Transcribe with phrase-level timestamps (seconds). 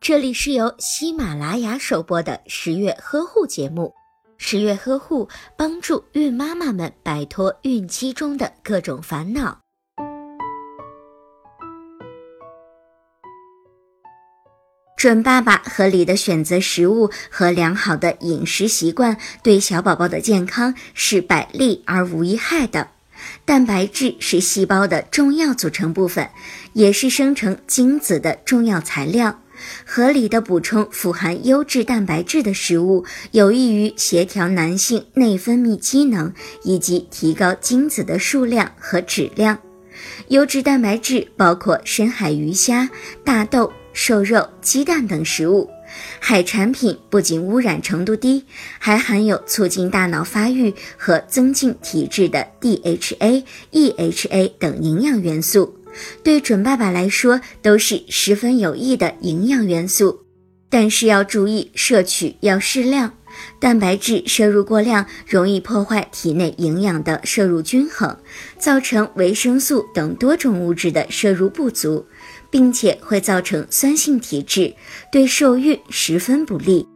[0.00, 3.94] 这里是由喜马拉雅首播的十月呵护节目。
[4.36, 9.60] 十月呵护帮助孕妈妈们摆脱孕期中的各种烦恼。
[14.96, 22.88] 准爸爸合理的选择食物和良好的饮食习惯，对小宝宝的健康是百利而无一害的。
[23.44, 26.28] 蛋白质是细胞的重要组成部分，
[26.72, 29.40] 也是生成精子的重要材料。
[29.84, 39.58] 合理的补充富含优质蛋白质的食物，有益于协调男性内分泌机能以及提高精子的数量和质量。
[40.28, 42.90] 优质蛋白质包括深海鱼虾、
[43.24, 45.70] 大豆、瘦肉、鸡蛋等食物。
[46.18, 48.44] 海产品不仅污染程度低，
[48.80, 55.76] 还含有促进大脑发育和增进体质的 DHA、EHA 等营养元素，
[56.22, 60.20] 对准爸爸来说都是十分有益的营养元素。
[60.68, 63.12] 但是要注意摄取要适量，
[63.60, 68.16] 蛋白质摄入过量容易破坏体内营养的摄入均衡，
[68.58, 72.04] 造成维生素等多种物质的摄入不足。
[72.50, 74.72] 并且会造成酸性体质，
[75.10, 76.86] 对受孕十分不利。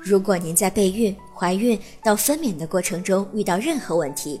[0.00, 4.40] 如果您在备孕、怀孕到分娩的过程中遇到任何问题，